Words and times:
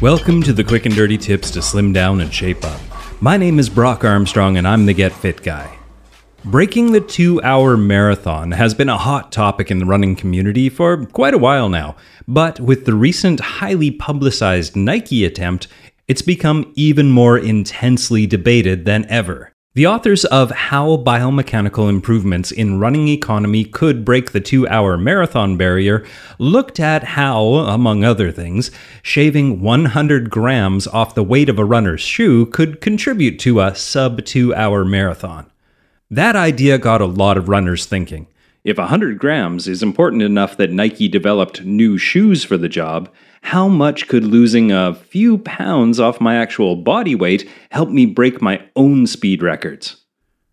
Welcome 0.00 0.44
to 0.44 0.52
the 0.52 0.62
quick 0.62 0.86
and 0.86 0.94
dirty 0.94 1.18
tips 1.18 1.50
to 1.50 1.60
slim 1.60 1.92
down 1.92 2.20
and 2.20 2.32
shape 2.32 2.64
up. 2.64 2.80
My 3.20 3.36
name 3.36 3.58
is 3.58 3.68
Brock 3.68 4.04
Armstrong 4.04 4.56
and 4.56 4.68
I'm 4.68 4.86
the 4.86 4.94
Get 4.94 5.10
Fit 5.10 5.42
Guy. 5.42 5.76
Breaking 6.44 6.92
the 6.92 7.00
two 7.00 7.42
hour 7.42 7.76
marathon 7.76 8.52
has 8.52 8.74
been 8.74 8.88
a 8.88 8.96
hot 8.96 9.32
topic 9.32 9.72
in 9.72 9.80
the 9.80 9.86
running 9.86 10.14
community 10.14 10.68
for 10.68 11.04
quite 11.06 11.34
a 11.34 11.38
while 11.38 11.68
now, 11.68 11.96
but 12.28 12.60
with 12.60 12.84
the 12.84 12.94
recent 12.94 13.40
highly 13.40 13.90
publicized 13.90 14.76
Nike 14.76 15.24
attempt, 15.24 15.66
it's 16.06 16.22
become 16.22 16.72
even 16.76 17.10
more 17.10 17.36
intensely 17.36 18.24
debated 18.24 18.84
than 18.84 19.04
ever. 19.10 19.52
The 19.78 19.86
authors 19.86 20.24
of 20.24 20.50
How 20.50 20.96
Biomechanical 20.96 21.88
Improvements 21.88 22.50
in 22.50 22.80
Running 22.80 23.06
Economy 23.06 23.62
Could 23.62 24.04
Break 24.04 24.32
the 24.32 24.40
Two 24.40 24.66
Hour 24.66 24.98
Marathon 24.98 25.56
Barrier 25.56 26.04
looked 26.36 26.80
at 26.80 27.04
how, 27.04 27.44
among 27.44 28.02
other 28.02 28.32
things, 28.32 28.72
shaving 29.04 29.60
100 29.60 30.30
grams 30.30 30.88
off 30.88 31.14
the 31.14 31.22
weight 31.22 31.48
of 31.48 31.60
a 31.60 31.64
runner's 31.64 32.00
shoe 32.00 32.46
could 32.46 32.80
contribute 32.80 33.38
to 33.38 33.60
a 33.60 33.72
sub 33.76 34.24
two 34.24 34.52
hour 34.52 34.84
marathon. 34.84 35.48
That 36.10 36.34
idea 36.34 36.78
got 36.78 37.00
a 37.00 37.06
lot 37.06 37.38
of 37.38 37.48
runners 37.48 37.86
thinking. 37.86 38.26
If 38.64 38.78
100 38.78 39.18
grams 39.18 39.68
is 39.68 39.82
important 39.82 40.22
enough 40.22 40.56
that 40.56 40.72
Nike 40.72 41.08
developed 41.08 41.64
new 41.64 41.96
shoes 41.96 42.44
for 42.44 42.56
the 42.56 42.68
job, 42.68 43.08
how 43.42 43.68
much 43.68 44.08
could 44.08 44.24
losing 44.24 44.72
a 44.72 44.94
few 44.94 45.38
pounds 45.38 46.00
off 46.00 46.20
my 46.20 46.36
actual 46.36 46.76
body 46.76 47.14
weight 47.14 47.48
help 47.70 47.88
me 47.88 48.04
break 48.04 48.42
my 48.42 48.62
own 48.74 49.06
speed 49.06 49.42
records? 49.42 50.04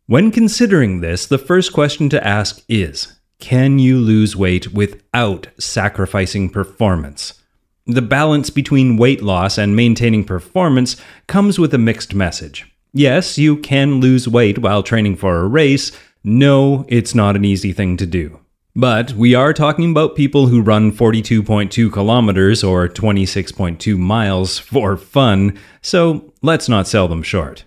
When 0.07 0.29
considering 0.29 1.01
this, 1.01 1.25
the 1.25 1.39
first 1.39 1.73
question 1.73 2.09
to 2.09 2.25
ask 2.25 2.63
is 2.69 3.19
Can 3.39 3.79
you 3.79 3.97
lose 3.97 4.35
weight 4.35 4.71
without 4.71 5.47
sacrificing 5.59 6.49
performance? 6.49 7.41
The 7.87 8.03
balance 8.03 8.49
between 8.49 8.97
weight 8.97 9.23
loss 9.23 9.57
and 9.57 9.75
maintaining 9.75 10.23
performance 10.23 10.95
comes 11.27 11.57
with 11.57 11.73
a 11.73 11.79
mixed 11.79 12.13
message. 12.13 12.71
Yes, 12.93 13.37
you 13.37 13.57
can 13.57 13.99
lose 13.99 14.27
weight 14.27 14.59
while 14.59 14.83
training 14.83 15.17
for 15.17 15.37
a 15.37 15.47
race. 15.47 15.91
No, 16.27 16.85
it's 16.87 17.13
not 17.13 17.35
an 17.35 17.45
easy 17.45 17.71
thing 17.71 17.97
to 17.97 18.05
do. 18.07 18.39
But 18.75 19.13
we 19.13 19.35
are 19.35 19.53
talking 19.53 19.91
about 19.91 20.15
people 20.15 20.47
who 20.47 20.59
run 20.59 20.91
42.2 20.91 21.93
kilometers 21.93 22.63
or 22.63 22.89
26.2 22.89 23.95
miles 23.95 24.57
for 24.57 24.97
fun, 24.97 25.55
so 25.83 26.33
let's 26.41 26.67
not 26.67 26.87
sell 26.87 27.07
them 27.07 27.21
short. 27.21 27.65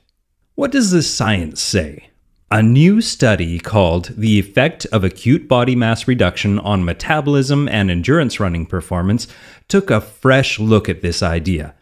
What 0.57 0.73
does 0.73 0.91
the 0.91 1.05
science 1.05 1.63
say? 1.63 2.11
A 2.51 2.61
new 2.61 3.01
study 3.01 3.61
called 3.61 4.07
The 4.19 4.41
Effect 4.41 4.87
of 4.87 5.05
Acute 5.05 5.47
Body 5.47 5.77
Mass 5.77 6.09
Reduction 6.09 6.59
on 6.59 6.85
Metabolism 6.85 7.69
and 7.69 7.93
Endurance 7.93 8.41
Running 8.41 8.67
Performance 8.67 9.29
took 9.69 9.89
a 9.89 10.01
fresh 10.01 10.59
look 10.59 10.89
at 10.89 11.01
this 11.01 11.23
idea. 11.23 11.77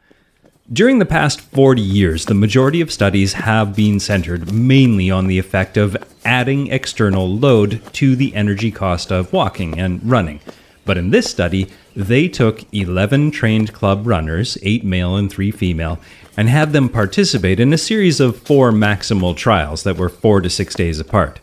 During 0.72 0.98
the 0.98 1.06
past 1.06 1.40
40 1.40 1.80
years, 1.80 2.24
the 2.24 2.34
majority 2.34 2.80
of 2.80 2.90
studies 2.90 3.34
have 3.34 3.76
been 3.76 4.00
centered 4.00 4.52
mainly 4.52 5.12
on 5.12 5.28
the 5.28 5.38
effect 5.38 5.76
of 5.76 5.96
adding 6.24 6.66
external 6.72 7.28
load 7.28 7.80
to 7.92 8.16
the 8.16 8.34
energy 8.34 8.72
cost 8.72 9.12
of 9.12 9.32
walking 9.32 9.78
and 9.78 10.00
running. 10.02 10.40
But 10.84 10.98
in 10.98 11.10
this 11.10 11.30
study, 11.30 11.68
they 11.94 12.26
took 12.26 12.62
11 12.74 13.30
trained 13.30 13.72
club 13.72 14.08
runners, 14.08 14.58
8 14.60 14.82
male 14.82 15.14
and 15.14 15.30
3 15.30 15.52
female, 15.52 16.00
and 16.36 16.48
had 16.48 16.72
them 16.72 16.88
participate 16.88 17.60
in 17.60 17.72
a 17.72 17.78
series 17.78 18.18
of 18.18 18.36
four 18.36 18.72
maximal 18.72 19.36
trials 19.36 19.84
that 19.84 19.96
were 19.96 20.08
4 20.08 20.40
to 20.40 20.50
6 20.50 20.74
days 20.74 20.98
apart. 20.98 21.38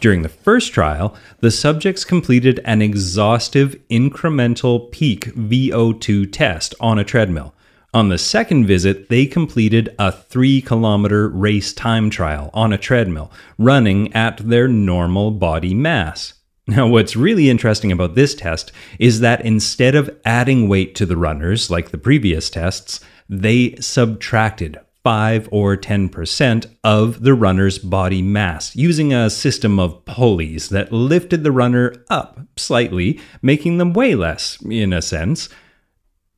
During 0.00 0.22
the 0.22 0.30
first 0.30 0.72
trial, 0.72 1.14
the 1.40 1.50
subjects 1.50 2.06
completed 2.06 2.60
an 2.64 2.80
exhaustive 2.80 3.76
incremental 3.90 4.90
peak 4.90 5.26
VO2 5.34 6.32
test 6.32 6.74
on 6.80 6.98
a 6.98 7.04
treadmill. 7.04 7.52
On 7.96 8.10
the 8.10 8.18
second 8.18 8.66
visit, 8.66 9.08
they 9.08 9.24
completed 9.24 9.88
a 9.98 10.12
three 10.12 10.60
kilometer 10.60 11.30
race 11.30 11.72
time 11.72 12.10
trial 12.10 12.50
on 12.52 12.70
a 12.70 12.76
treadmill, 12.76 13.32
running 13.56 14.12
at 14.12 14.36
their 14.36 14.68
normal 14.68 15.30
body 15.30 15.72
mass. 15.72 16.34
Now, 16.66 16.88
what's 16.88 17.16
really 17.16 17.48
interesting 17.48 17.90
about 17.90 18.14
this 18.14 18.34
test 18.34 18.70
is 18.98 19.20
that 19.20 19.46
instead 19.46 19.94
of 19.94 20.14
adding 20.26 20.68
weight 20.68 20.94
to 20.96 21.06
the 21.06 21.16
runners 21.16 21.70
like 21.70 21.90
the 21.90 21.96
previous 21.96 22.50
tests, 22.50 23.00
they 23.30 23.76
subtracted 23.76 24.78
5 25.02 25.48
or 25.50 25.74
10% 25.74 26.66
of 26.84 27.22
the 27.22 27.32
runner's 27.32 27.78
body 27.78 28.20
mass 28.20 28.76
using 28.76 29.14
a 29.14 29.30
system 29.30 29.80
of 29.80 30.04
pulleys 30.04 30.68
that 30.68 30.92
lifted 30.92 31.44
the 31.44 31.52
runner 31.52 31.94
up 32.10 32.40
slightly, 32.58 33.18
making 33.40 33.78
them 33.78 33.94
weigh 33.94 34.14
less, 34.14 34.58
in 34.68 34.92
a 34.92 35.00
sense. 35.00 35.48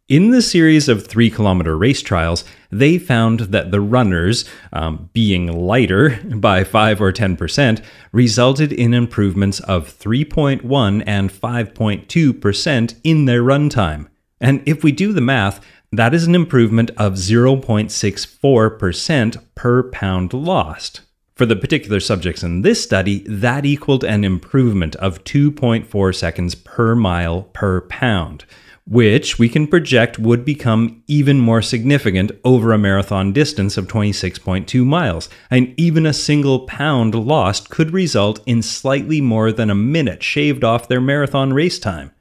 In 0.09 0.31
the 0.31 0.41
series 0.41 0.89
of 0.89 1.07
three 1.07 1.29
kilometer 1.29 1.77
race 1.77 2.01
trials, 2.01 2.43
they 2.71 2.97
found 2.97 3.41
that 3.41 3.71
the 3.71 3.83
runners, 3.83 4.47
um, 4.73 5.11
being 5.13 5.53
lighter 5.53 6.19
by 6.35 6.65
5 6.65 7.03
or 7.03 7.13
10%, 7.13 7.85
resulted 8.11 8.73
in 8.73 8.95
improvements 8.95 9.61
of 9.61 9.87
3.1 9.87 11.03
and 11.07 11.31
5.2% 11.31 12.95
in 13.05 13.27
their 13.27 13.43
run 13.43 13.69
time. 13.69 14.09
And 14.41 14.63
if 14.65 14.83
we 14.83 14.93
do 14.93 15.13
the 15.13 15.21
math, 15.21 15.63
that 15.93 16.15
is 16.15 16.27
an 16.27 16.35
improvement 16.35 16.91
of 16.97 17.17
0.64% 17.17 19.45
per 19.55 19.83
pound 19.91 20.33
lost. 20.33 21.03
For 21.35 21.45
the 21.45 21.55
particular 21.55 22.01
subjects 22.01 22.43
in 22.43 22.63
this 22.63 22.83
study, 22.83 23.27
that 23.29 23.67
equaled 23.67 24.05
an 24.05 24.25
improvement 24.25 24.97
of 24.97 25.23
2.4 25.25 26.15
seconds 26.15 26.55
per 26.55 26.95
mile 26.95 27.43
per 27.43 27.83
pound 27.83 28.47
which 28.89 29.39
we 29.39 29.49
can 29.49 29.67
project 29.67 30.19
would 30.19 30.45
become 30.45 31.03
even 31.07 31.39
more 31.39 31.61
significant 31.61 32.33
over 32.43 32.73
a 32.73 32.79
marathon 32.79 33.33
distance 33.33 33.77
of 33.77 33.87
26.2 33.87 34.85
miles. 34.85 35.29
And 35.51 35.75
even 35.77 36.07
a 36.07 36.13
single 36.15 36.61
pound 36.61 37.15
lost 37.15 37.69
could 37.69 37.93
result 37.93 38.41
in 38.47 38.63
slightly 38.63 39.21
more 39.21 39.53
than 39.53 39.69
a 39.69 39.75
minute 39.75 40.23
shaved 40.23 40.65
off 40.65 40.89
their 40.89 41.03
marathon 41.03 41.53
race 41.53 41.79
time. 41.79 42.13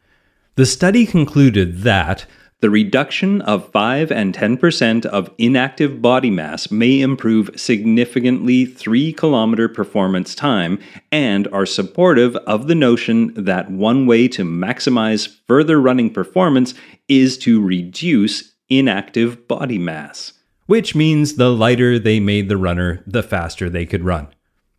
The 0.55 0.65
study 0.65 1.05
concluded 1.05 1.83
that 1.83 2.25
the 2.59 2.69
reduction 2.71 3.41
of 3.43 3.71
5 3.71 4.11
and 4.11 4.33
10% 4.33 5.05
of 5.05 5.29
inactive 5.37 6.01
body 6.01 6.31
mass 6.31 6.71
may 6.71 7.01
improve 7.01 7.51
significantly 7.55 8.65
3 8.65 9.13
kilometer 9.13 9.69
performance 9.69 10.33
time 10.33 10.79
and 11.11 11.47
are 11.49 11.67
supportive 11.67 12.35
of 12.37 12.67
the 12.67 12.75
notion 12.75 13.31
that 13.35 13.69
one 13.69 14.07
way 14.07 14.27
to 14.27 14.43
maximize 14.43 15.37
further 15.45 15.79
running 15.79 16.11
performance 16.11 16.73
is 17.07 17.37
to 17.37 17.63
reduce 17.63 18.55
inactive 18.69 19.47
body 19.47 19.77
mass, 19.77 20.33
which 20.65 20.95
means 20.95 21.35
the 21.35 21.53
lighter 21.53 21.99
they 21.99 22.19
made 22.19 22.49
the 22.49 22.57
runner, 22.57 23.03
the 23.05 23.21
faster 23.21 23.69
they 23.69 23.85
could 23.85 24.03
run. 24.03 24.27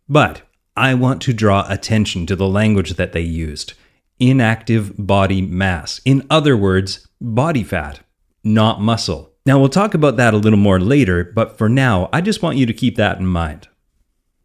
But 0.09 0.41
I 0.75 0.95
want 0.95 1.21
to 1.23 1.33
draw 1.33 1.65
attention 1.69 2.25
to 2.25 2.35
the 2.35 2.47
language 2.47 2.95
that 2.95 3.13
they 3.13 3.21
used 3.21 3.73
inactive 4.19 4.93
body 4.97 5.41
mass. 5.41 6.01
In 6.05 6.25
other 6.29 6.55
words, 6.55 7.07
body 7.21 7.63
fat, 7.63 8.01
not 8.43 8.81
muscle. 8.81 9.33
Now, 9.45 9.59
we'll 9.59 9.69
talk 9.69 9.93
about 9.93 10.17
that 10.17 10.33
a 10.33 10.37
little 10.37 10.59
more 10.59 10.79
later, 10.79 11.23
but 11.23 11.57
for 11.57 11.69
now, 11.69 12.09
I 12.13 12.21
just 12.21 12.41
want 12.41 12.57
you 12.57 12.65
to 12.65 12.73
keep 12.73 12.97
that 12.97 13.17
in 13.17 13.25
mind. 13.25 13.67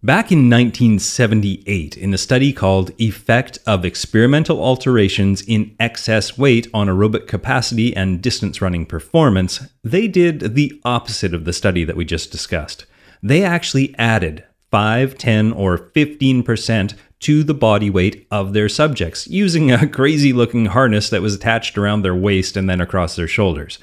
Back 0.03 0.31
in 0.31 0.51
1978, 0.51 1.97
in 1.97 2.13
a 2.13 2.19
study 2.19 2.53
called 2.53 2.91
Effect 3.01 3.59
of 3.67 3.87
Experimental 3.87 4.63
Alterations 4.63 5.41
in 5.41 5.75
Excess 5.81 6.37
Weight 6.37 6.67
on 6.75 6.89
Aerobic 6.89 7.27
Capacity 7.27 7.97
and 7.97 8.21
Distance 8.21 8.61
Running 8.61 8.85
Performance, 8.85 9.67
they 9.83 10.07
did 10.07 10.55
the 10.55 10.79
opposite 10.85 11.33
of 11.33 11.47
the 11.47 11.55
study 11.55 11.85
that 11.85 11.97
we 11.97 12.05
just 12.05 12.31
discussed. 12.31 12.85
They 13.23 13.43
actually 13.43 13.95
added 13.97 14.45
5, 14.71 15.17
10, 15.17 15.53
or 15.53 15.79
15% 15.79 16.95
to 17.25 17.43
the 17.43 17.55
body 17.55 17.89
weight 17.89 18.27
of 18.31 18.53
their 18.53 18.69
subjects 18.69 19.27
using 19.27 19.73
a 19.73 19.89
crazy 19.89 20.33
looking 20.33 20.67
harness 20.67 21.09
that 21.09 21.23
was 21.23 21.35
attached 21.35 21.79
around 21.79 22.03
their 22.03 22.15
waist 22.15 22.55
and 22.55 22.69
then 22.69 22.83
across 22.83 23.17
their 23.17 23.27
shoulders. 23.27 23.79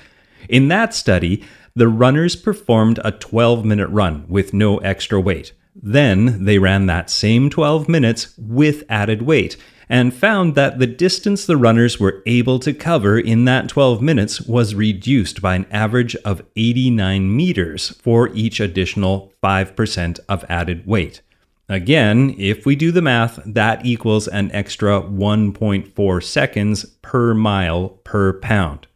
In 0.48 0.68
that 0.68 0.94
study, 0.94 1.44
the 1.76 1.88
runners 1.88 2.36
performed 2.36 3.00
a 3.04 3.12
12 3.12 3.66
minute 3.66 3.90
run 3.90 4.26
with 4.28 4.54
no 4.54 4.78
extra 4.80 5.20
weight. 5.20 5.54
Then 5.76 6.46
they 6.46 6.60
ran 6.60 6.86
that 6.86 7.10
same 7.10 7.50
12 7.50 7.90
minutes 7.90 8.36
with 8.38 8.84
added 8.90 9.24
weight 9.24 9.58
and 9.90 10.14
found 10.14 10.54
that 10.54 10.78
the 10.78 10.88
distance 10.88 11.46
the 11.46 11.58
runners 11.58 12.00
were 12.00 12.22
able 12.28 12.60
to 12.60 12.74
cover 12.74 13.18
in 13.18 13.46
that 13.46 13.70
12 13.70 14.02
minutes 14.02 14.40
was 14.42 14.76
reduced 14.76 15.42
by 15.42 15.56
an 15.56 15.66
average 15.72 16.16
of 16.18 16.44
89 16.56 17.36
meters 17.36 17.90
for 18.02 18.30
each 18.36 18.60
additional 18.60 19.34
5% 19.44 20.20
of 20.30 20.46
added 20.48 20.86
weight. 20.86 21.22
Again, 21.72 22.36
if 22.38 22.66
we 22.66 22.76
do 22.76 22.92
the 22.92 23.02
math, 23.02 23.40
that 23.46 23.86
equals 23.86 24.28
an 24.28 24.52
extra 24.52 25.02
1.4 25.02 26.22
seconds 26.22 26.84
per 27.02 27.34
mile 27.34 27.92
per 28.04 28.34
pound. 28.34 28.88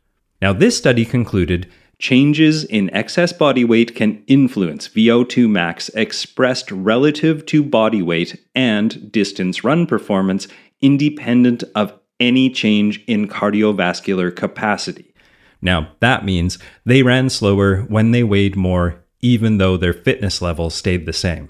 Now, 0.41 0.51
this 0.51 0.77
study 0.77 1.05
concluded 1.05 1.71
changes 1.99 2.65
in 2.65 2.93
excess 2.93 3.31
body 3.31 3.63
weight 3.63 3.95
can 3.95 4.21
influence 4.27 4.89
VO2 4.89 5.49
max 5.49 5.87
expressed 5.95 6.69
relative 6.69 7.45
to 7.45 7.63
body 7.63 8.01
weight 8.01 8.43
and 8.53 9.09
distance 9.09 9.63
run 9.63 9.87
performance 9.87 10.49
independent 10.81 11.63
of 11.75 11.93
any 12.19 12.49
change 12.49 13.01
in 13.07 13.29
cardiovascular 13.29 14.35
capacity. 14.35 15.13
Now, 15.61 15.93
that 16.01 16.25
means 16.25 16.59
they 16.83 17.03
ran 17.03 17.29
slower 17.29 17.83
when 17.83 18.11
they 18.11 18.25
weighed 18.25 18.57
more, 18.57 19.01
even 19.21 19.59
though 19.59 19.77
their 19.77 19.93
fitness 19.93 20.41
level 20.41 20.69
stayed 20.69 21.05
the 21.05 21.13
same. 21.13 21.49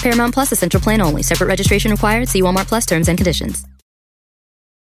Paramount 0.00 0.34
Plus 0.34 0.52
essential 0.52 0.80
plan 0.80 1.00
only. 1.00 1.22
Separate 1.22 1.46
registration 1.46 1.90
required. 1.90 2.28
See 2.28 2.42
Walmart 2.42 2.66
Plus 2.68 2.86
terms 2.86 3.08
and 3.08 3.18
conditions. 3.18 3.69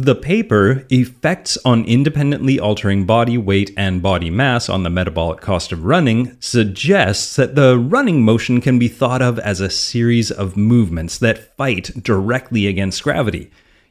The 0.00 0.14
paper, 0.14 0.86
Effects 0.90 1.58
on 1.64 1.84
Independently 1.84 2.60
Altering 2.60 3.04
Body 3.04 3.36
Weight 3.36 3.72
and 3.76 4.00
Body 4.00 4.30
Mass 4.30 4.68
on 4.68 4.84
the 4.84 4.90
Metabolic 4.90 5.40
Cost 5.40 5.72
of 5.72 5.84
Running, 5.84 6.36
suggests 6.38 7.34
that 7.34 7.56
the 7.56 7.76
running 7.76 8.22
motion 8.22 8.60
can 8.60 8.78
be 8.78 8.86
thought 8.86 9.20
of 9.20 9.40
as 9.40 9.60
a 9.60 9.68
series 9.68 10.30
of 10.30 10.56
movements 10.56 11.18
that 11.18 11.56
fight 11.56 11.90
directly 12.00 12.68
against 12.68 13.02
gravity. 13.02 13.50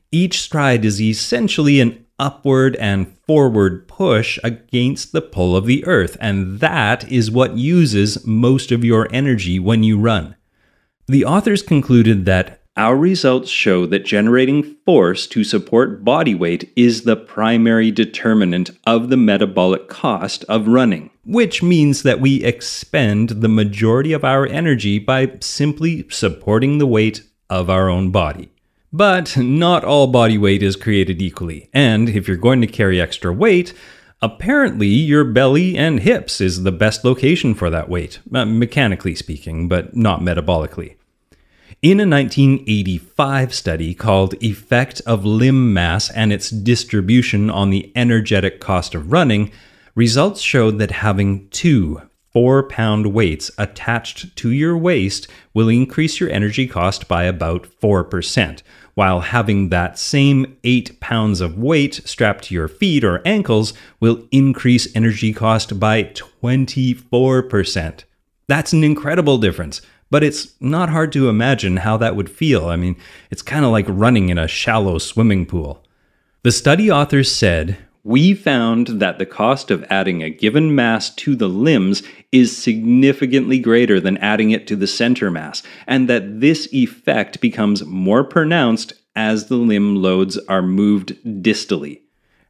Each 0.09 0.39
stride 0.39 0.85
is 0.85 1.01
essentially 1.01 1.81
an 1.81 2.05
upward 2.17 2.77
and 2.77 3.13
forward 3.27 3.89
push 3.89 4.39
against 4.45 5.11
the 5.11 5.21
pull 5.21 5.57
of 5.57 5.65
the 5.65 5.85
earth, 5.85 6.15
and 6.21 6.61
that 6.61 7.11
is 7.11 7.29
what 7.29 7.57
uses 7.57 8.25
most 8.25 8.71
of 8.71 8.85
your 8.85 9.09
energy 9.11 9.59
when 9.59 9.83
you 9.83 9.99
run. 9.99 10.37
The 11.07 11.25
authors 11.25 11.61
concluded 11.61 12.23
that 12.23 12.61
our 12.77 12.95
results 12.95 13.49
show 13.49 13.87
that 13.87 14.05
generating 14.05 14.75
force 14.85 15.25
to 15.27 15.43
support 15.43 16.05
body 16.05 16.35
weight 16.35 16.71
is 16.75 17.01
the 17.01 17.15
primary 17.15 17.89
determinant 17.89 18.69
of 18.85 19.09
the 19.09 19.17
metabolic 19.17 19.89
cost 19.89 20.43
of 20.43 20.67
running, 20.67 21.09
which 21.25 21.63
means 21.63 22.03
that 22.03 22.21
we 22.21 22.43
expend 22.43 23.29
the 23.29 23.49
majority 23.49 24.13
of 24.13 24.23
our 24.23 24.45
energy 24.45 24.99
by 24.99 25.31
simply 25.41 26.07
supporting 26.09 26.77
the 26.77 26.85
weight 26.85 27.23
of 27.49 27.67
our 27.69 27.89
own 27.89 28.11
body. 28.11 28.49
But 28.93 29.35
not 29.35 29.83
all 29.83 30.07
body 30.07 30.37
weight 30.37 30.61
is 30.61 30.75
created 30.75 31.21
equally, 31.21 31.69
and 31.73 32.07
if 32.07 32.27
you're 32.27 32.37
going 32.37 32.61
to 32.61 32.67
carry 32.67 33.01
extra 33.01 33.33
weight, 33.33 33.73
apparently 34.21 34.87
your 34.87 35.23
belly 35.23 35.75
and 35.75 35.99
hips 35.99 36.39
is 36.39 36.61
the 36.61 36.71
best 36.71 37.03
location 37.03 37.55
for 37.55 37.71
that 37.71 37.89
weight, 37.89 38.19
uh, 38.33 38.45
mechanically 38.45 39.15
speaking, 39.15 39.67
but 39.67 39.95
not 39.95 40.21
metabolically. 40.21 40.96
In 41.83 41.99
a 41.99 42.09
1985 42.09 43.53
study 43.53 43.93
called 43.93 44.33
Effect 44.43 44.99
of 45.05 45.23
Limb 45.25 45.75
Mass 45.75 46.09
and 46.09 46.33
its 46.33 46.49
Distribution 46.49 47.51
on 47.51 47.69
the 47.69 47.91
Energetic 47.95 48.59
Cost 48.59 48.95
of 48.95 49.11
Running, 49.11 49.51
results 49.93 50.41
showed 50.41 50.79
that 50.79 50.89
having 50.89 51.47
two 51.49 52.01
four 52.33 52.63
pound 52.63 53.13
weights 53.13 53.51
attached 53.59 54.35
to 54.37 54.49
your 54.49 54.75
waist 54.75 55.27
will 55.53 55.69
increase 55.69 56.19
your 56.19 56.31
energy 56.31 56.65
cost 56.65 57.07
by 57.07 57.25
about 57.25 57.67
4%, 57.79 58.63
while 58.95 59.19
having 59.19 59.69
that 59.69 59.99
same 59.99 60.57
8 60.63 60.99
pounds 60.99 61.41
of 61.41 61.59
weight 61.59 62.01
strapped 62.05 62.45
to 62.45 62.55
your 62.55 62.67
feet 62.67 63.03
or 63.03 63.21
ankles 63.23 63.75
will 63.99 64.27
increase 64.31 64.87
energy 64.95 65.31
cost 65.31 65.79
by 65.79 66.05
24%. 66.05 68.03
That's 68.47 68.73
an 68.73 68.83
incredible 68.83 69.37
difference. 69.37 69.81
But 70.09 70.23
it's 70.23 70.53
not 70.61 70.89
hard 70.89 71.11
to 71.13 71.29
imagine 71.29 71.77
how 71.77 71.97
that 71.97 72.15
would 72.15 72.29
feel. 72.29 72.67
I 72.67 72.75
mean, 72.75 72.95
it's 73.29 73.41
kind 73.41 73.65
of 73.65 73.71
like 73.71 73.85
running 73.89 74.29
in 74.29 74.37
a 74.37 74.47
shallow 74.47 74.97
swimming 74.97 75.45
pool. 75.45 75.83
The 76.43 76.51
study 76.51 76.89
authors 76.89 77.31
said, 77.31 77.77
We 78.03 78.33
found 78.33 78.87
that 79.01 79.19
the 79.19 79.25
cost 79.25 79.69
of 79.69 79.85
adding 79.89 80.23
a 80.23 80.29
given 80.29 80.73
mass 80.73 81.13
to 81.15 81.35
the 81.35 81.49
limbs 81.49 82.03
is 82.31 82.57
significantly 82.57 83.59
greater 83.59 83.99
than 83.99 84.17
adding 84.19 84.51
it 84.51 84.65
to 84.67 84.75
the 84.75 84.87
center 84.87 85.29
mass, 85.29 85.61
and 85.87 86.07
that 86.07 86.39
this 86.39 86.69
effect 86.71 87.41
becomes 87.41 87.83
more 87.83 88.23
pronounced 88.23 88.93
as 89.15 89.47
the 89.47 89.55
limb 89.55 89.95
loads 89.97 90.37
are 90.47 90.61
moved 90.61 91.17
distally. 91.41 92.01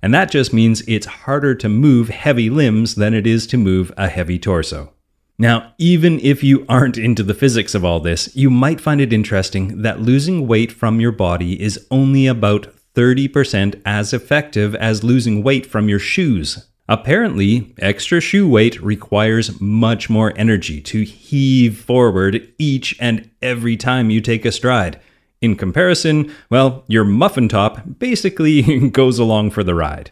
And 0.01 0.13
that 0.13 0.29
just 0.29 0.53
means 0.53 0.81
it's 0.81 1.07
harder 1.07 1.55
to 1.55 1.69
move 1.69 2.09
heavy 2.09 2.49
limbs 2.49 2.95
than 2.95 3.13
it 3.13 3.25
is 3.25 3.47
to 3.47 3.57
move 3.57 3.91
a 3.97 4.09
heavy 4.09 4.37
torso. 4.37 4.93
Now, 5.39 5.73
even 5.77 6.19
if 6.21 6.43
you 6.43 6.65
aren't 6.67 6.97
into 6.97 7.21
the 7.21 7.35
physics 7.35 7.75
of 7.75 7.85
all 7.85 7.99
this, 7.99 8.35
you 8.35 8.49
might 8.49 8.81
find 8.81 8.99
it 8.99 9.13
interesting 9.13 9.83
that 9.83 10.01
losing 10.01 10.47
weight 10.47 10.71
from 10.71 10.99
your 10.99 11.11
body 11.11 11.61
is 11.61 11.85
only 11.91 12.25
about 12.25 12.73
30% 12.95 13.79
as 13.85 14.13
effective 14.13 14.73
as 14.73 15.03
losing 15.03 15.43
weight 15.43 15.67
from 15.67 15.87
your 15.87 15.99
shoes. 15.99 16.67
Apparently, 16.89 17.75
extra 17.77 18.19
shoe 18.19 18.49
weight 18.49 18.81
requires 18.81 19.61
much 19.61 20.09
more 20.09 20.33
energy 20.35 20.81
to 20.81 21.03
heave 21.03 21.77
forward 21.77 22.51
each 22.57 22.95
and 22.99 23.29
every 23.39 23.77
time 23.77 24.09
you 24.09 24.21
take 24.21 24.43
a 24.45 24.51
stride. 24.51 24.99
In 25.39 25.55
comparison, 25.55 26.33
well, 26.49 26.83
your 26.87 27.05
muffin 27.05 27.47
top 27.47 27.81
basically 27.99 28.89
goes 28.89 29.19
along 29.19 29.51
for 29.51 29.63
the 29.63 29.75
ride. 29.75 30.09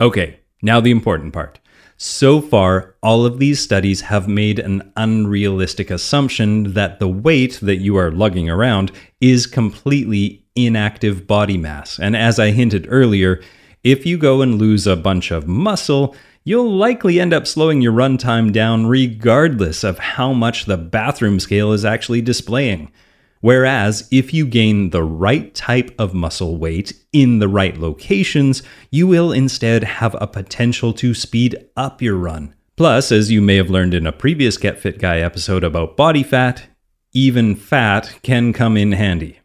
Okay, 0.00 0.40
now 0.62 0.80
the 0.80 0.90
important 0.90 1.32
part. 1.32 1.60
So 2.00 2.40
far, 2.40 2.94
all 3.02 3.26
of 3.26 3.40
these 3.40 3.58
studies 3.58 4.02
have 4.02 4.28
made 4.28 4.60
an 4.60 4.92
unrealistic 4.96 5.90
assumption 5.90 6.74
that 6.74 7.00
the 7.00 7.08
weight 7.08 7.58
that 7.60 7.78
you 7.78 7.96
are 7.96 8.12
lugging 8.12 8.48
around 8.48 8.92
is 9.20 9.48
completely 9.48 10.44
inactive 10.54 11.26
body 11.26 11.58
mass. 11.58 11.98
And 11.98 12.14
as 12.16 12.38
I 12.38 12.52
hinted 12.52 12.86
earlier, 12.88 13.42
if 13.82 14.06
you 14.06 14.16
go 14.16 14.42
and 14.42 14.60
lose 14.60 14.86
a 14.86 14.94
bunch 14.94 15.32
of 15.32 15.48
muscle, 15.48 16.14
you'll 16.44 16.70
likely 16.70 17.18
end 17.18 17.32
up 17.32 17.48
slowing 17.48 17.82
your 17.82 17.90
run 17.90 18.16
time 18.16 18.52
down 18.52 18.86
regardless 18.86 19.82
of 19.82 19.98
how 19.98 20.32
much 20.32 20.66
the 20.66 20.76
bathroom 20.76 21.40
scale 21.40 21.72
is 21.72 21.84
actually 21.84 22.22
displaying. 22.22 22.92
Whereas 23.40 24.08
if 24.10 24.34
you 24.34 24.46
gain 24.46 24.90
the 24.90 25.02
right 25.02 25.54
type 25.54 25.94
of 25.98 26.14
muscle 26.14 26.56
weight 26.56 26.92
in 27.12 27.38
the 27.38 27.48
right 27.48 27.76
locations, 27.76 28.62
you 28.90 29.06
will 29.06 29.32
instead 29.32 29.84
have 29.84 30.16
a 30.20 30.26
potential 30.26 30.92
to 30.94 31.14
speed 31.14 31.56
up 31.76 32.02
your 32.02 32.16
run. 32.16 32.54
Plus, 32.76 33.10
as 33.10 33.30
you 33.30 33.42
may 33.42 33.56
have 33.56 33.70
learned 33.70 33.94
in 33.94 34.06
a 34.06 34.12
previous 34.12 34.56
Get 34.56 34.78
Fit 34.78 34.98
Guy 34.98 35.18
episode 35.18 35.64
about 35.64 35.96
body 35.96 36.22
fat, 36.22 36.68
even 37.12 37.56
fat 37.56 38.18
can 38.22 38.52
come 38.52 38.76
in 38.76 38.92
handy. 38.92 39.40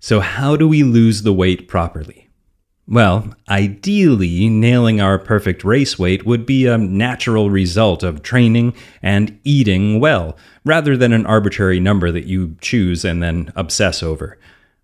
So, 0.00 0.20
how 0.20 0.56
do 0.56 0.68
we 0.68 0.82
lose 0.82 1.22
the 1.22 1.32
weight 1.32 1.66
properly? 1.66 2.23
Well, 2.86 3.34
ideally, 3.48 4.48
nailing 4.50 5.00
our 5.00 5.18
perfect 5.18 5.64
race 5.64 5.98
weight 5.98 6.26
would 6.26 6.44
be 6.44 6.66
a 6.66 6.76
natural 6.76 7.48
result 7.48 8.02
of 8.02 8.22
training 8.22 8.74
and 9.02 9.38
eating 9.42 10.00
well, 10.00 10.36
rather 10.64 10.94
than 10.94 11.12
an 11.12 11.24
arbitrary 11.24 11.80
number 11.80 12.12
that 12.12 12.26
you 12.26 12.56
choose 12.60 13.04
and 13.04 13.22
then 13.22 13.52
obsess 13.56 14.02
over. 14.02 14.38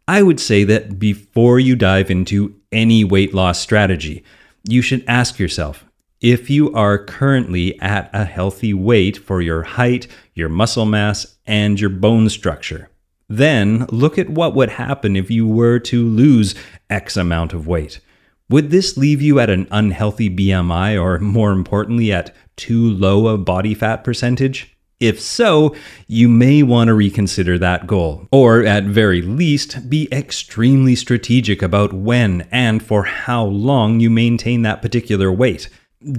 I 0.09 0.23
would 0.23 0.41
say 0.41 0.65
that 0.65 0.99
before 0.99 1.61
you 1.61 1.77
dive 1.77 2.11
into 2.11 2.55
any 2.73 3.05
weight 3.05 3.35
loss 3.35 3.61
strategy, 3.61 4.25
you 4.67 4.81
should 4.81 5.05
ask 5.07 5.39
yourself 5.39 5.85
if 6.23 6.51
you 6.51 6.73
are 6.75 7.05
currently 7.05 7.79
at 7.81 8.11
a 8.13 8.25
healthy 8.25 8.75
weight 8.75 9.19
for 9.19 9.41
your 9.41 9.63
height, 9.63 10.07
your 10.35 10.49
muscle 10.49 10.87
mass, 10.87 11.39
and 11.47 11.79
your 11.79 11.91
bone 11.91 12.29
structure. 12.29 12.91
Then 13.31 13.87
look 13.91 14.19
at 14.19 14.29
what 14.29 14.57
would 14.57 14.71
happen 14.71 15.15
if 15.15 15.31
you 15.31 15.47
were 15.47 15.79
to 15.79 16.05
lose 16.05 16.57
X 16.91 17.17
amount 17.17 17.53
of 17.53 17.69
weight. 17.69 18.01
Would 18.49 18.71
this 18.71 18.97
leave 18.97 19.23
you 19.23 19.39
at 19.39 19.49
an 19.49 19.69
unhealthy 19.71 20.29
BMI 20.29 21.01
or, 21.01 21.21
more 21.21 21.53
importantly, 21.53 22.13
at 22.13 22.35
too 22.57 22.91
low 22.91 23.29
a 23.29 23.39
body 23.39 23.73
fat 23.73 24.03
percentage? 24.03 24.77
If 24.99 25.21
so, 25.21 25.77
you 26.09 26.29
may 26.29 26.65
want 26.65 26.89
to 26.89 26.95
reconsider 26.95 27.57
that 27.59 27.87
goal, 27.87 28.27
or 28.33 28.65
at 28.65 28.85
very 28.85 29.23
least, 29.23 29.89
be 29.89 30.09
extremely 30.13 30.97
strategic 30.97 31.63
about 31.63 31.93
when 31.93 32.49
and 32.51 32.83
for 32.83 33.05
how 33.05 33.45
long 33.45 34.01
you 34.01 34.11
maintain 34.11 34.63
that 34.63 34.83
particular 34.83 35.31
weight. 35.31 35.69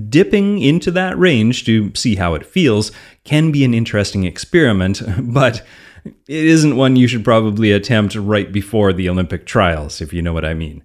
Dipping 0.09 0.59
into 0.59 0.89
that 0.91 1.19
range 1.19 1.65
to 1.65 1.93
see 1.93 2.15
how 2.15 2.33
it 2.33 2.45
feels 2.45 2.91
can 3.25 3.51
be 3.51 3.65
an 3.65 3.73
interesting 3.73 4.23
experiment, 4.23 5.01
but 5.19 5.61
it 6.05 6.15
isn't 6.27 6.75
one 6.75 6.95
you 6.95 7.07
should 7.07 7.23
probably 7.23 7.71
attempt 7.71 8.15
right 8.15 8.51
before 8.51 8.93
the 8.93 9.09
Olympic 9.09 9.45
trials, 9.45 10.01
if 10.01 10.13
you 10.13 10.21
know 10.21 10.33
what 10.33 10.45
I 10.45 10.53
mean. 10.53 10.83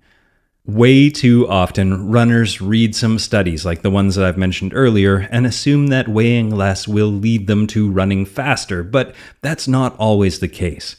Way 0.66 1.11
too 1.11 1.49
often, 1.49 2.11
runners 2.11 2.61
read 2.61 2.96
some 2.96 3.20
studies 3.20 3.64
like 3.64 3.82
the 3.82 3.90
ones 3.90 4.16
that 4.16 4.25
I've 4.25 4.37
mentioned 4.37 4.73
earlier 4.75 5.28
and 5.30 5.46
assume 5.46 5.87
that 5.88 6.08
weighing 6.08 6.50
less 6.50 6.88
will 6.88 7.06
lead 7.06 7.46
them 7.46 7.68
to 7.68 7.88
running 7.88 8.26
faster, 8.26 8.82
but 8.82 9.14
that's 9.42 9.68
not 9.68 9.96
always 9.96 10.40
the 10.40 10.49
case. 10.49 10.96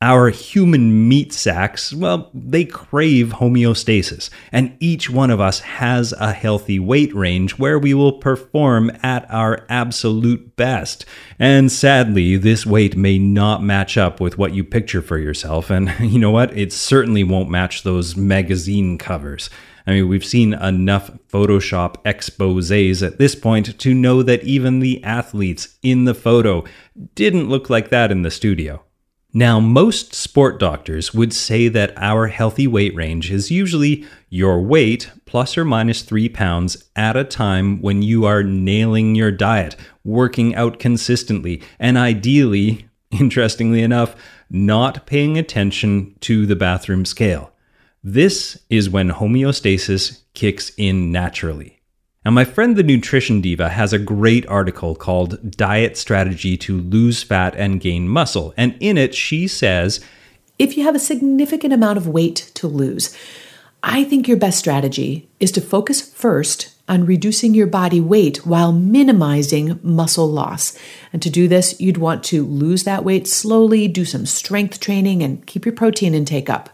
Our 0.00 0.28
human 0.28 1.08
meat 1.08 1.32
sacks, 1.32 1.92
well, 1.92 2.30
they 2.32 2.64
crave 2.64 3.30
homeostasis, 3.30 4.30
and 4.52 4.76
each 4.78 5.10
one 5.10 5.28
of 5.28 5.40
us 5.40 5.58
has 5.58 6.12
a 6.12 6.32
healthy 6.32 6.78
weight 6.78 7.12
range 7.12 7.58
where 7.58 7.80
we 7.80 7.94
will 7.94 8.12
perform 8.12 8.92
at 9.02 9.28
our 9.28 9.66
absolute 9.68 10.54
best. 10.54 11.04
And 11.40 11.72
sadly, 11.72 12.36
this 12.36 12.64
weight 12.64 12.96
may 12.96 13.18
not 13.18 13.64
match 13.64 13.98
up 13.98 14.20
with 14.20 14.38
what 14.38 14.54
you 14.54 14.62
picture 14.62 15.02
for 15.02 15.18
yourself, 15.18 15.68
and 15.68 15.92
you 16.00 16.20
know 16.20 16.30
what? 16.30 16.56
It 16.56 16.72
certainly 16.72 17.24
won't 17.24 17.50
match 17.50 17.82
those 17.82 18.16
magazine 18.16 18.98
covers. 18.98 19.50
I 19.84 19.94
mean, 19.94 20.08
we've 20.08 20.24
seen 20.24 20.52
enough 20.52 21.10
Photoshop 21.26 21.96
exposes 22.04 23.02
at 23.02 23.18
this 23.18 23.34
point 23.34 23.76
to 23.80 23.94
know 23.94 24.22
that 24.22 24.44
even 24.44 24.78
the 24.78 25.02
athletes 25.02 25.76
in 25.82 26.04
the 26.04 26.14
photo 26.14 26.62
didn't 27.16 27.48
look 27.48 27.68
like 27.68 27.88
that 27.88 28.12
in 28.12 28.22
the 28.22 28.30
studio. 28.30 28.84
Now, 29.34 29.60
most 29.60 30.14
sport 30.14 30.58
doctors 30.58 31.12
would 31.12 31.34
say 31.34 31.68
that 31.68 31.92
our 31.98 32.28
healthy 32.28 32.66
weight 32.66 32.94
range 32.94 33.30
is 33.30 33.50
usually 33.50 34.06
your 34.30 34.62
weight 34.62 35.10
plus 35.26 35.58
or 35.58 35.66
minus 35.66 36.00
three 36.00 36.30
pounds 36.30 36.82
at 36.96 37.14
a 37.14 37.24
time 37.24 37.82
when 37.82 38.00
you 38.00 38.24
are 38.24 38.42
nailing 38.42 39.14
your 39.14 39.30
diet, 39.30 39.76
working 40.02 40.54
out 40.54 40.78
consistently, 40.78 41.62
and 41.78 41.98
ideally, 41.98 42.88
interestingly 43.10 43.82
enough, 43.82 44.16
not 44.48 45.06
paying 45.06 45.36
attention 45.36 46.16
to 46.20 46.46
the 46.46 46.56
bathroom 46.56 47.04
scale. 47.04 47.52
This 48.02 48.58
is 48.70 48.88
when 48.88 49.10
homeostasis 49.10 50.22
kicks 50.32 50.72
in 50.78 51.12
naturally. 51.12 51.77
Now, 52.24 52.32
my 52.32 52.44
friend 52.44 52.74
the 52.74 52.82
Nutrition 52.82 53.40
Diva 53.40 53.68
has 53.68 53.92
a 53.92 53.98
great 53.98 54.46
article 54.48 54.96
called 54.96 55.52
Diet 55.52 55.96
Strategy 55.96 56.56
to 56.58 56.76
Lose 56.76 57.22
Fat 57.22 57.54
and 57.56 57.80
Gain 57.80 58.08
Muscle. 58.08 58.52
And 58.56 58.76
in 58.80 58.98
it, 58.98 59.14
she 59.14 59.46
says 59.46 60.04
If 60.58 60.76
you 60.76 60.82
have 60.82 60.96
a 60.96 61.00
significant 61.00 61.72
amount 61.72 61.96
of 61.96 62.08
weight 62.08 62.50
to 62.54 62.66
lose, 62.66 63.16
I 63.84 64.02
think 64.02 64.26
your 64.26 64.36
best 64.36 64.58
strategy 64.58 65.28
is 65.38 65.52
to 65.52 65.60
focus 65.60 66.00
first 66.12 66.74
on 66.88 67.06
reducing 67.06 67.54
your 67.54 67.68
body 67.68 68.00
weight 68.00 68.44
while 68.44 68.72
minimizing 68.72 69.78
muscle 69.82 70.28
loss. 70.28 70.76
And 71.12 71.22
to 71.22 71.30
do 71.30 71.46
this, 71.46 71.80
you'd 71.80 71.98
want 71.98 72.24
to 72.24 72.44
lose 72.44 72.82
that 72.82 73.04
weight 73.04 73.28
slowly, 73.28 73.86
do 73.86 74.04
some 74.04 74.26
strength 74.26 74.80
training, 74.80 75.22
and 75.22 75.46
keep 75.46 75.64
your 75.64 75.74
protein 75.74 76.14
intake 76.14 76.50
up. 76.50 76.70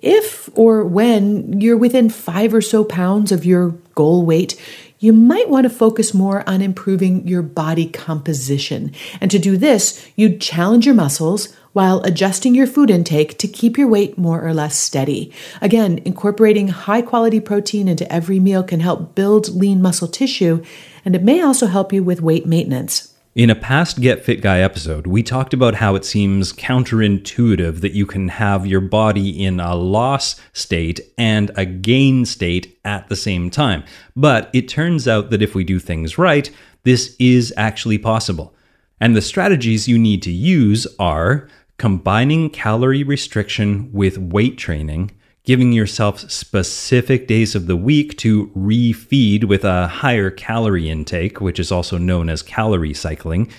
If 0.00 0.48
or 0.54 0.84
when 0.84 1.60
you're 1.60 1.76
within 1.76 2.10
five 2.10 2.54
or 2.54 2.60
so 2.60 2.84
pounds 2.84 3.32
of 3.32 3.44
your 3.44 3.74
goal 3.94 4.24
weight, 4.24 4.60
you 4.98 5.12
might 5.12 5.50
want 5.50 5.64
to 5.64 5.70
focus 5.70 6.14
more 6.14 6.48
on 6.48 6.62
improving 6.62 7.26
your 7.26 7.42
body 7.42 7.86
composition. 7.86 8.92
And 9.20 9.30
to 9.30 9.38
do 9.38 9.56
this, 9.56 10.08
you'd 10.16 10.40
challenge 10.40 10.86
your 10.86 10.94
muscles 10.94 11.54
while 11.74 12.00
adjusting 12.02 12.54
your 12.54 12.66
food 12.66 12.88
intake 12.88 13.36
to 13.38 13.48
keep 13.48 13.76
your 13.76 13.88
weight 13.88 14.16
more 14.16 14.46
or 14.46 14.54
less 14.54 14.78
steady. 14.78 15.32
Again, 15.60 16.00
incorporating 16.04 16.68
high 16.68 17.02
quality 17.02 17.40
protein 17.40 17.88
into 17.88 18.10
every 18.10 18.40
meal 18.40 18.62
can 18.62 18.80
help 18.80 19.14
build 19.14 19.48
lean 19.54 19.82
muscle 19.82 20.08
tissue, 20.08 20.64
and 21.04 21.14
it 21.14 21.22
may 21.22 21.42
also 21.42 21.66
help 21.66 21.92
you 21.92 22.02
with 22.02 22.22
weight 22.22 22.46
maintenance. 22.46 23.13
In 23.34 23.50
a 23.50 23.56
past 23.56 24.00
Get 24.00 24.24
Fit 24.24 24.40
Guy 24.42 24.60
episode, 24.60 25.08
we 25.08 25.20
talked 25.24 25.52
about 25.52 25.74
how 25.74 25.96
it 25.96 26.04
seems 26.04 26.52
counterintuitive 26.52 27.80
that 27.80 27.90
you 27.90 28.06
can 28.06 28.28
have 28.28 28.64
your 28.64 28.80
body 28.80 29.44
in 29.44 29.58
a 29.58 29.74
loss 29.74 30.40
state 30.52 31.00
and 31.18 31.50
a 31.56 31.64
gain 31.64 32.26
state 32.26 32.78
at 32.84 33.08
the 33.08 33.16
same 33.16 33.50
time. 33.50 33.82
But 34.14 34.50
it 34.52 34.68
turns 34.68 35.08
out 35.08 35.30
that 35.30 35.42
if 35.42 35.52
we 35.52 35.64
do 35.64 35.80
things 35.80 36.16
right, 36.16 36.48
this 36.84 37.16
is 37.18 37.52
actually 37.56 37.98
possible. 37.98 38.54
And 39.00 39.16
the 39.16 39.20
strategies 39.20 39.88
you 39.88 39.98
need 39.98 40.22
to 40.22 40.30
use 40.30 40.86
are 41.00 41.48
combining 41.76 42.50
calorie 42.50 43.02
restriction 43.02 43.90
with 43.92 44.16
weight 44.16 44.58
training 44.58 45.10
giving 45.44 45.72
yourself 45.72 46.20
specific 46.30 47.26
days 47.28 47.54
of 47.54 47.66
the 47.66 47.76
week 47.76 48.16
to 48.16 48.46
refeed 48.56 49.44
with 49.44 49.62
a 49.62 49.86
higher 49.86 50.30
calorie 50.30 50.88
intake, 50.88 51.40
which 51.40 51.60
is 51.60 51.70
also 51.70 51.98
known 51.98 52.30
as 52.30 52.42
calorie 52.42 52.94
cycling, 52.94 53.50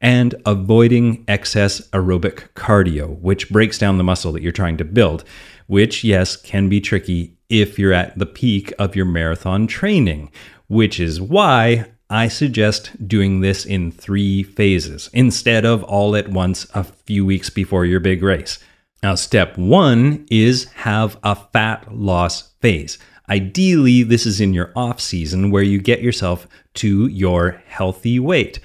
and 0.00 0.34
avoiding 0.46 1.24
excess 1.26 1.80
aerobic 1.90 2.48
cardio, 2.54 3.18
which 3.20 3.50
breaks 3.50 3.76
down 3.76 3.98
the 3.98 4.04
muscle 4.04 4.32
that 4.32 4.42
you're 4.42 4.52
trying 4.52 4.76
to 4.76 4.84
build, 4.84 5.24
which, 5.66 6.04
yes, 6.04 6.36
can 6.36 6.68
be 6.68 6.80
tricky 6.80 7.36
if 7.48 7.78
you're 7.78 7.92
at 7.92 8.16
the 8.18 8.26
peak 8.26 8.72
of 8.78 8.94
your 8.94 9.04
marathon 9.04 9.66
training, 9.66 10.30
which 10.68 11.00
is 11.00 11.20
why 11.20 11.86
I 12.08 12.28
suggest 12.28 13.08
doing 13.08 13.40
this 13.40 13.64
in 13.64 13.90
three 13.90 14.42
phases 14.42 15.10
instead 15.12 15.64
of 15.64 15.82
all 15.84 16.14
at 16.14 16.28
once 16.28 16.66
a 16.74 16.84
few 16.84 17.26
weeks 17.26 17.50
before 17.50 17.84
your 17.84 18.00
big 18.00 18.22
race. 18.22 18.58
Now, 19.02 19.16
step 19.16 19.58
one 19.58 20.26
is 20.30 20.70
have 20.74 21.18
a 21.24 21.34
fat 21.34 21.92
loss 21.92 22.52
phase. 22.60 22.98
Ideally, 23.28 24.04
this 24.04 24.26
is 24.26 24.40
in 24.40 24.54
your 24.54 24.72
off 24.76 25.00
season 25.00 25.50
where 25.50 25.62
you 25.64 25.80
get 25.80 26.02
yourself 26.02 26.46
to 26.74 27.08
your 27.08 27.60
healthy 27.66 28.20
weight. 28.20 28.60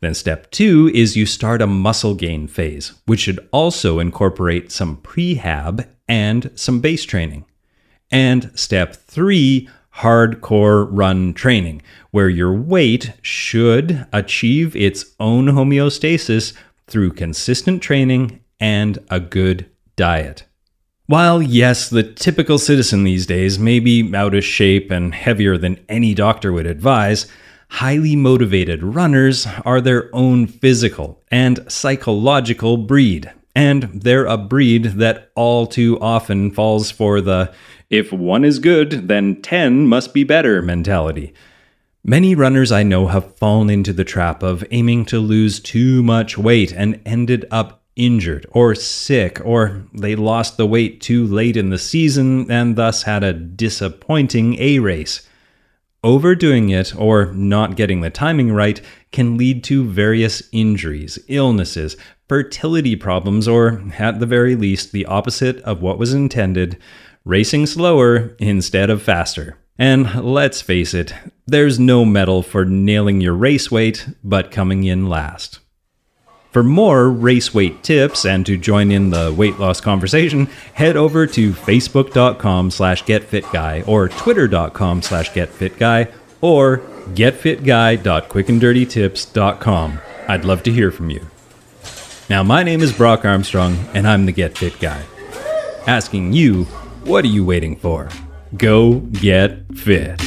Then, 0.00 0.14
step 0.14 0.50
two 0.50 0.90
is 0.94 1.16
you 1.16 1.26
start 1.26 1.60
a 1.60 1.66
muscle 1.66 2.14
gain 2.14 2.46
phase, 2.46 2.94
which 3.04 3.20
should 3.20 3.46
also 3.52 3.98
incorporate 3.98 4.72
some 4.72 4.96
prehab 4.98 5.86
and 6.08 6.50
some 6.54 6.80
base 6.80 7.04
training. 7.04 7.44
And 8.10 8.58
step 8.58 8.96
three, 8.96 9.68
hardcore 9.96 10.88
run 10.90 11.34
training, 11.34 11.82
where 12.10 12.30
your 12.30 12.54
weight 12.54 13.12
should 13.20 14.06
achieve 14.14 14.74
its 14.74 15.14
own 15.20 15.48
homeostasis 15.48 16.54
through 16.86 17.12
consistent 17.12 17.82
training 17.82 18.40
and 18.58 18.98
a 19.10 19.20
good 19.20 19.66
diet. 19.96 20.44
While, 21.06 21.42
yes, 21.42 21.90
the 21.90 22.02
typical 22.02 22.58
citizen 22.58 23.04
these 23.04 23.26
days 23.26 23.58
may 23.58 23.78
be 23.78 24.14
out 24.14 24.34
of 24.34 24.42
shape 24.42 24.90
and 24.90 25.14
heavier 25.14 25.58
than 25.58 25.84
any 25.88 26.14
doctor 26.14 26.52
would 26.52 26.66
advise, 26.66 27.26
highly 27.68 28.16
motivated 28.16 28.82
runners 28.82 29.46
are 29.64 29.80
their 29.80 30.08
own 30.14 30.46
physical 30.46 31.22
and 31.30 31.70
psychological 31.70 32.78
breed. 32.78 33.30
And 33.54 34.02
they're 34.02 34.26
a 34.26 34.38
breed 34.38 34.84
that 34.84 35.30
all 35.34 35.66
too 35.66 36.00
often 36.00 36.50
falls 36.50 36.90
for 36.90 37.20
the 37.20 37.52
if 37.90 38.12
one 38.12 38.44
is 38.44 38.58
good, 38.58 39.08
then 39.08 39.42
10 39.42 39.86
must 39.86 40.14
be 40.14 40.24
better 40.24 40.62
mentality. 40.62 41.34
Many 42.02 42.34
runners 42.34 42.72
I 42.72 42.82
know 42.82 43.06
have 43.06 43.36
fallen 43.36 43.70
into 43.70 43.92
the 43.92 44.04
trap 44.04 44.42
of 44.42 44.64
aiming 44.70 45.04
to 45.06 45.18
lose 45.18 45.60
too 45.60 46.02
much 46.02 46.36
weight 46.36 46.72
and 46.72 47.00
ended 47.06 47.44
up 47.50 47.83
injured 47.96 48.46
or 48.50 48.74
sick, 48.74 49.40
or 49.44 49.84
they 49.92 50.16
lost 50.16 50.56
the 50.56 50.66
weight 50.66 51.00
too 51.00 51.26
late 51.26 51.56
in 51.56 51.70
the 51.70 51.78
season 51.78 52.50
and 52.50 52.76
thus 52.76 53.02
had 53.02 53.22
a 53.22 53.32
disappointing 53.32 54.58
A 54.60 54.78
race. 54.78 55.26
Overdoing 56.02 56.68
it 56.68 56.94
or 56.94 57.32
not 57.32 57.76
getting 57.76 58.02
the 58.02 58.10
timing 58.10 58.52
right 58.52 58.80
can 59.10 59.38
lead 59.38 59.64
to 59.64 59.88
various 59.88 60.42
injuries, 60.52 61.18
illnesses, 61.28 61.96
fertility 62.28 62.94
problems, 62.94 63.48
or 63.48 63.82
at 63.98 64.20
the 64.20 64.26
very 64.26 64.54
least, 64.54 64.92
the 64.92 65.06
opposite 65.06 65.60
of 65.60 65.80
what 65.80 65.98
was 65.98 66.12
intended 66.12 66.78
racing 67.24 67.64
slower 67.64 68.36
instead 68.38 68.90
of 68.90 69.02
faster. 69.02 69.56
And 69.78 70.22
let's 70.22 70.60
face 70.60 70.94
it, 70.94 71.14
there's 71.46 71.80
no 71.80 72.04
medal 72.04 72.42
for 72.42 72.64
nailing 72.64 73.20
your 73.20 73.34
race 73.34 73.70
weight, 73.70 74.06
but 74.22 74.50
coming 74.50 74.84
in 74.84 75.08
last. 75.08 75.60
For 76.54 76.62
more 76.62 77.10
race 77.10 77.52
weight 77.52 77.82
tips 77.82 78.24
and 78.24 78.46
to 78.46 78.56
join 78.56 78.90
in 78.92 79.10
the 79.10 79.34
weight 79.36 79.58
loss 79.58 79.80
conversation, 79.80 80.46
head 80.74 80.96
over 80.96 81.26
to 81.26 81.52
facebook.com 81.52 82.70
slash 82.70 83.02
getfitguy 83.02 83.88
or 83.88 84.08
twitter.com 84.08 85.02
slash 85.02 85.32
getfitguy 85.32 86.12
or 86.42 86.78
getfitguy.quickanddirtytips.com. 87.14 89.98
I'd 90.28 90.44
love 90.44 90.62
to 90.62 90.72
hear 90.72 90.92
from 90.92 91.10
you. 91.10 91.26
Now, 92.30 92.44
my 92.44 92.62
name 92.62 92.82
is 92.82 92.92
Brock 92.92 93.24
Armstrong, 93.24 93.76
and 93.92 94.06
I'm 94.06 94.26
the 94.26 94.32
Get 94.32 94.56
Fit 94.56 94.78
Guy. 94.78 95.02
Asking 95.88 96.32
you, 96.32 96.66
what 97.02 97.24
are 97.24 97.28
you 97.28 97.44
waiting 97.44 97.74
for? 97.74 98.08
Go 98.56 99.00
get 99.00 99.76
fit. 99.76 100.20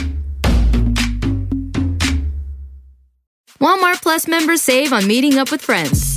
Walmart 3.62 4.02
Plus 4.02 4.28
members 4.28 4.62
save 4.62 4.92
on 4.92 5.08
meeting 5.08 5.38
up 5.38 5.52
with 5.52 5.62
friends. 5.62 6.17